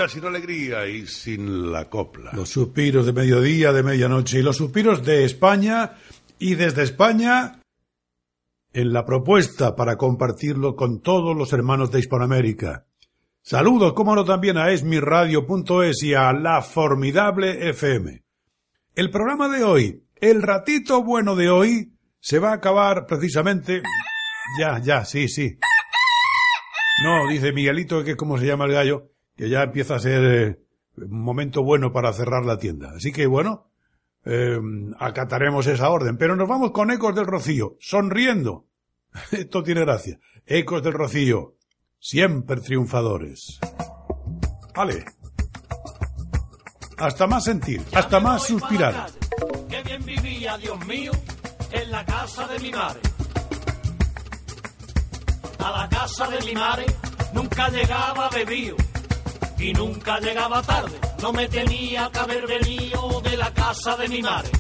Sin 0.08 0.26
alegría 0.26 0.88
y 0.88 1.06
sin 1.08 1.72
la 1.72 1.90
copla. 1.90 2.32
Los 2.34 2.50
suspiros 2.50 3.06
de 3.06 3.14
mediodía, 3.14 3.74
de 3.74 3.84
medianoche 3.84 4.40
y 4.40 4.42
los 4.42 4.56
suspiros 4.56 5.04
de 5.04 5.26
España 5.26 5.98
y 6.40 6.56
desde 6.56 6.84
España 6.84 7.60
en 8.72 8.94
la 8.94 9.06
propuesta 9.06 9.76
para 9.76 9.98
compartirlo 9.98 10.76
con 10.76 11.02
todos 11.02 11.36
los 11.36 11.52
hermanos 11.52 11.92
de 11.92 12.00
Hispanoamérica. 12.00 12.86
Saludos, 13.42 13.94
como 13.94 14.16
no, 14.16 14.24
también 14.24 14.58
a 14.58 14.72
esmiradio.es 14.72 16.04
y 16.04 16.14
a 16.14 16.32
la 16.34 16.62
formidable 16.62 17.70
FM. 17.70 18.24
El 18.96 19.10
programa 19.12 19.50
de 19.50 19.64
hoy, 19.64 20.04
el 20.16 20.42
ratito 20.42 21.04
bueno 21.04 21.36
de 21.36 21.50
hoy, 21.50 21.94
se 22.20 22.40
va 22.40 22.52
a 22.52 22.56
acabar 22.56 23.06
precisamente... 23.06 23.82
Ya, 24.60 24.80
ya, 24.80 25.06
sí, 25.06 25.28
sí. 25.28 25.60
No, 27.04 27.28
dice 27.28 27.52
Miguelito, 27.52 28.04
que 28.04 28.12
es 28.12 28.18
como 28.18 28.38
se 28.38 28.46
llama 28.46 28.66
el 28.66 28.74
gallo, 28.74 29.12
que 29.40 29.48
ya 29.48 29.64
empieza 29.64 29.96
a 29.96 30.00
ser 30.00 30.22
eh, 30.26 30.60
un 30.98 31.22
momento 31.22 31.64
bueno 31.64 31.94
para 31.94 32.12
cerrar 32.12 32.44
la 32.44 32.58
tienda. 32.58 32.92
Así 32.98 33.14
que 33.14 33.26
bueno, 33.26 33.72
eh, 34.26 34.60
acataremos 35.00 35.66
esa 35.68 35.90
orden. 35.90 36.18
Pero 36.18 36.36
nos 36.36 36.50
vamos 36.50 36.72
con 36.72 36.92
Ecos 36.92 37.16
del 37.16 37.26
Rocío, 37.26 37.78
sonriendo. 37.80 38.68
Esto 39.32 39.64
tiene 39.64 39.80
gracia. 39.80 40.20
Ecos 40.46 40.84
del 40.84 40.92
Rocío, 40.92 41.56
siempre 42.00 42.60
triunfadores. 42.60 43.62
Vale. 44.76 45.06
Hasta 46.98 47.26
más 47.26 47.46
sentir, 47.46 47.82
hasta 47.94 48.20
más 48.20 48.44
suspirar. 48.44 49.10
Qué 49.70 49.82
bien 49.84 50.04
vivía, 50.04 50.58
Dios 50.58 50.86
mío, 50.86 51.14
en 51.72 51.90
la 51.90 52.06
casa 52.06 52.46
de 52.46 52.60
mi 52.60 52.72
madre. 52.72 53.00
A 55.60 55.72
la 55.72 55.88
casa 55.88 56.28
de 56.28 56.46
mi 56.46 56.54
madre 56.56 56.88
nunca 57.34 57.70
llegaba 57.70 58.30
bebido 58.32 58.76
y 59.60 59.74
nunca 59.74 60.20
llegaba 60.20 60.62
tarde. 60.62 61.00
No 61.22 61.34
me 61.34 61.48
tenía 61.48 62.10
que 62.12 62.20
haber 62.20 62.48
venido 62.48 63.22
de 63.22 63.38
la 63.38 63.54
casa 63.54 63.96
de 63.98 64.08
mi 64.08 64.22
madre. 64.22 64.52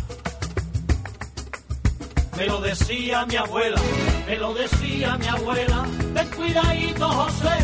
Me 2.37 2.45
lo 2.45 2.61
decía 2.61 3.25
mi 3.25 3.35
abuela, 3.35 3.81
me 4.27 4.35
lo 4.37 4.53
decía 4.53 5.17
mi 5.17 5.27
abuela. 5.27 5.85
Ten 6.13 6.27
cuidadito, 6.29 7.09
José, 7.09 7.57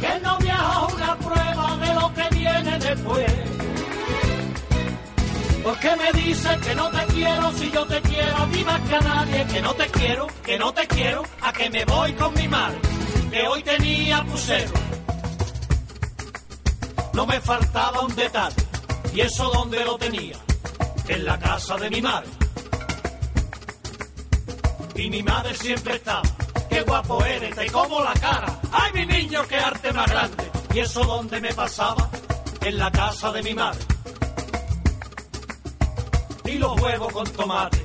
que 0.00 0.20
no 0.20 0.38
viaja 0.38 0.86
una 0.86 1.18
prueba 1.18 1.76
de 1.76 1.94
lo 1.94 2.14
que 2.14 2.34
viene 2.34 2.78
después. 2.78 3.32
¿Por 5.62 5.78
qué 5.78 5.96
me 5.96 6.20
dices 6.20 6.58
que 6.58 6.74
no 6.74 6.90
te 6.90 7.06
quiero 7.14 7.52
si 7.52 7.70
yo 7.70 7.86
te 7.86 8.00
quiero 8.02 8.36
a 8.36 8.46
ti 8.46 8.64
más 8.64 8.80
que 8.82 8.94
a 8.94 9.00
nadie? 9.00 9.46
Que 9.46 9.62
no 9.62 9.74
te 9.74 9.86
quiero, 9.86 10.26
que 10.44 10.58
no 10.58 10.72
te 10.74 10.86
quiero, 10.86 11.22
a 11.40 11.52
que 11.52 11.70
me 11.70 11.84
voy 11.86 12.12
con 12.12 12.34
mi 12.34 12.48
madre, 12.48 12.78
que 13.30 13.46
hoy 13.46 13.62
tenía 13.62 14.22
pusero. 14.24 14.83
No 17.14 17.26
me 17.26 17.40
faltaba 17.40 18.00
un 18.00 18.14
detalle, 18.14 18.62
y 19.14 19.20
eso 19.20 19.50
donde 19.50 19.84
lo 19.84 19.96
tenía, 19.96 20.36
en 21.08 21.24
la 21.24 21.38
casa 21.38 21.76
de 21.76 21.90
mi 21.90 22.02
madre. 22.02 22.28
Y 24.96 25.10
mi 25.10 25.22
madre 25.22 25.54
siempre 25.54 25.94
estaba, 25.96 26.22
qué 26.68 26.82
guapo 26.82 27.24
eres, 27.24 27.54
te 27.54 27.70
como 27.70 28.02
la 28.02 28.12
cara, 28.14 28.60
ay 28.72 28.92
mi 28.92 29.06
niño, 29.06 29.42
qué 29.48 29.56
arte 29.56 29.92
más 29.92 30.10
grande. 30.10 30.50
Y 30.74 30.80
eso 30.80 31.04
donde 31.04 31.40
me 31.40 31.54
pasaba, 31.54 32.08
en 32.60 32.78
la 32.78 32.90
casa 32.90 33.30
de 33.32 33.42
mi 33.42 33.54
madre 33.54 33.84
y 36.46 36.58
los 36.58 36.80
huevos 36.80 37.12
con 37.12 37.24
tomate 37.32 37.84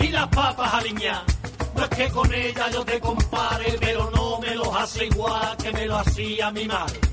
y 0.00 0.08
las 0.08 0.28
papas 0.28 0.74
aliñadas. 0.74 1.24
No 1.74 1.84
es 1.84 1.90
que 1.90 2.08
con 2.08 2.32
ella 2.32 2.70
yo 2.70 2.84
te 2.84 2.98
compare, 3.00 3.76
pero 3.80 4.10
no 4.14 4.38
me 4.40 4.54
los 4.54 4.74
hace 4.74 5.06
igual 5.06 5.56
que 5.56 5.72
me 5.72 5.86
lo 5.86 5.96
hacía 5.96 6.50
mi 6.50 6.66
madre. 6.66 7.07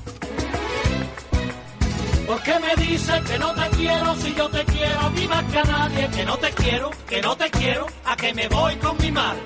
¿Por 2.25 2.41
qué 2.41 2.59
me 2.59 2.75
dices 2.83 3.21
que 3.21 3.38
no 3.38 3.53
te 3.53 3.69
quiero 3.77 4.15
si 4.15 4.33
yo 4.33 4.49
te 4.49 4.65
quiero 4.65 4.99
a 4.99 5.09
ti 5.11 5.27
más 5.27 5.43
que 5.43 5.59
a 5.59 5.63
nadie? 5.63 6.09
Que 6.09 6.25
no 6.25 6.38
te 6.38 6.51
quiero, 6.51 6.91
que 7.07 7.21
no 7.21 7.38
te 7.38 7.51
quiero, 7.51 7.85
a 8.03 8.15
que 8.15 8.33
me 8.33 8.47
voy 8.47 8.75
con 8.77 8.97
mi 8.97 9.11
madre, 9.11 9.41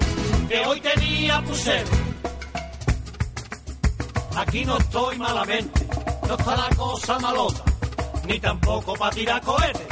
que 0.47 0.65
hoy 0.65 0.79
tenía 0.79 1.41
pusero. 1.41 1.89
Aquí 4.37 4.63
no 4.63 4.77
estoy 4.77 5.17
malamente, 5.17 5.87
no 6.27 6.35
está 6.35 6.55
la 6.55 6.69
cosa 6.77 7.19
malota, 7.19 7.63
ni 8.25 8.39
tampoco 8.39 8.93
para 8.93 9.13
tirar 9.13 9.41
cohetes. 9.41 9.87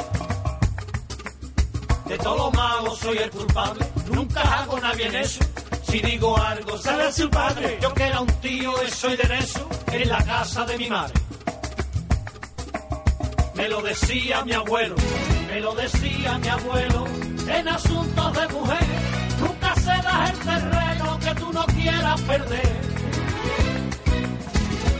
De 2.05 2.17
todo 2.19 2.37
lo 2.37 2.51
malo 2.51 2.95
soy 2.95 3.17
el 3.17 3.29
culpable, 3.29 3.85
nunca 4.11 4.41
hago 4.41 4.79
nada 4.79 4.95
bien 4.95 5.13
eso. 5.13 5.43
Si 5.83 5.99
digo 5.99 6.37
algo, 6.37 6.77
sale 6.77 7.03
a 7.03 7.11
su 7.11 7.29
padre. 7.29 7.79
Yo 7.81 7.93
que 7.93 8.03
era 8.03 8.21
un 8.21 8.27
tío, 8.39 8.81
eso 8.81 9.09
y 9.09 9.17
de 9.17 9.37
eso, 9.39 9.69
en 9.91 10.09
la 10.09 10.23
casa 10.23 10.65
de 10.65 10.77
mi 10.77 10.89
madre. 10.89 11.26
Me 13.57 13.67
lo 13.67 13.81
decía 13.81 14.45
mi 14.45 14.53
abuelo, 14.53 14.95
me 15.49 15.59
lo 15.59 15.73
decía 15.73 16.37
mi 16.37 16.47
abuelo, 16.47 17.05
en 17.47 17.67
asuntos 17.67 18.33
de 18.33 18.47
mujer, 18.49 18.85
nunca 19.39 19.73
cedas 19.75 20.29
el 20.29 20.37
terreno 20.37 21.19
que 21.19 21.35
tú 21.41 21.51
no 21.51 21.65
quieras 21.65 22.21
perder. 22.21 22.77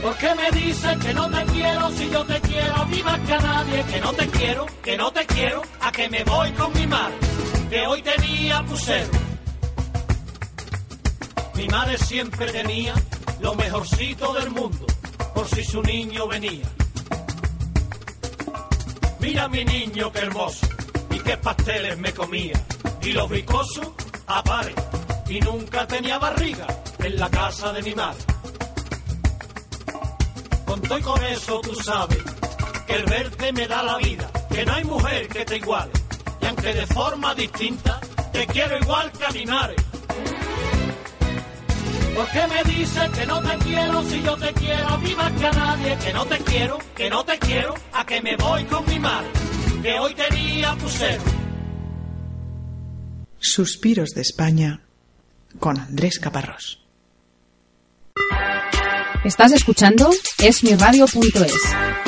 ¿Por 0.02 0.16
qué 0.16 0.34
me 0.34 0.50
dices 0.58 0.96
que 0.98 1.14
no 1.14 1.30
te 1.30 1.44
quiero 1.52 1.90
si 1.90 2.10
yo 2.10 2.24
te 2.24 2.40
quiero 2.40 2.86
más 3.04 3.20
que 3.20 3.34
a 3.34 3.38
nadie? 3.38 3.84
Que 3.84 4.00
no 4.00 4.12
te 4.12 4.26
quiero, 4.28 4.66
que 4.82 4.96
no 4.96 5.12
te 5.12 5.26
quiero, 5.26 5.62
a 5.80 5.92
que 5.92 6.08
me 6.08 6.24
voy 6.24 6.50
con 6.52 6.72
mi 6.72 6.86
madre, 6.86 7.14
que 7.70 7.86
hoy 7.86 8.02
tenía 8.02 8.62
pusero. 8.64 9.10
Mi 11.54 11.68
madre 11.68 11.96
siempre 11.98 12.50
tenía 12.50 12.94
lo 13.40 13.54
mejorcito 13.54 14.32
del 14.34 14.50
mundo, 14.50 14.84
por 15.32 15.46
si 15.46 15.62
su 15.62 15.80
niño 15.82 16.26
venía. 16.26 16.66
Mira 19.28 19.46
mi 19.46 19.62
niño, 19.62 20.10
qué 20.10 20.20
hermoso, 20.20 20.66
y 21.10 21.18
qué 21.18 21.36
pasteles 21.36 21.98
me 21.98 22.14
comía. 22.14 22.54
Y 23.02 23.12
los 23.12 23.28
bicosos, 23.28 23.88
a 24.26 24.42
pares, 24.42 24.74
y 25.28 25.38
nunca 25.40 25.86
tenía 25.86 26.18
barriga 26.18 26.66
en 26.98 27.18
la 27.18 27.28
casa 27.28 27.70
de 27.74 27.82
mi 27.82 27.94
madre. 27.94 28.24
Con 30.64 30.80
todo 30.80 30.98
y 30.98 31.02
con 31.02 31.22
eso 31.24 31.60
tú 31.60 31.74
sabes 31.74 32.24
que 32.86 32.94
el 32.94 33.04
verte 33.04 33.52
me 33.52 33.68
da 33.68 33.82
la 33.82 33.98
vida, 33.98 34.30
que 34.50 34.64
no 34.64 34.72
hay 34.72 34.84
mujer 34.84 35.28
que 35.28 35.44
te 35.44 35.58
iguale. 35.58 35.92
Y 36.40 36.46
aunque 36.46 36.72
de 36.72 36.86
forma 36.86 37.34
distinta, 37.34 38.00
te 38.32 38.46
quiero 38.46 38.78
igual 38.78 39.12
que 39.12 39.26
a 39.26 39.30
mi 39.30 39.44
madre. 39.44 39.76
¿Por 42.18 42.28
qué 42.32 42.44
me 42.48 42.64
dices 42.64 43.10
que 43.10 43.26
no 43.26 43.40
te 43.40 43.58
quiero 43.58 44.02
si 44.02 44.22
yo 44.24 44.36
te 44.36 44.52
quiero 44.54 44.88
a 44.88 45.00
ti 45.00 45.14
más 45.14 45.32
que 45.34 45.46
a 45.46 45.52
nadie? 45.52 45.98
Que 45.98 46.12
no 46.12 46.26
te 46.26 46.38
quiero, 46.38 46.78
que 46.96 47.10
no 47.10 47.24
te 47.24 47.38
quiero, 47.38 47.74
a 47.92 48.04
que 48.04 48.20
me 48.20 48.36
voy 48.36 48.64
con 48.64 48.84
mi 48.86 48.98
madre, 48.98 49.28
que 49.80 50.00
hoy 50.00 50.14
tenía 50.14 50.74
pusero. 50.74 51.22
Suspiros 53.38 54.10
de 54.16 54.22
España 54.22 54.80
con 55.60 55.78
Andrés 55.78 56.18
Caparrós. 56.18 56.80
Estás 59.24 59.52
escuchando 59.52 60.10
esmiradio.es. 60.38 62.07